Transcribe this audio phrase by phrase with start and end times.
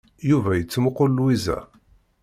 [0.29, 1.57] Yuba yettmuqul Lwiza.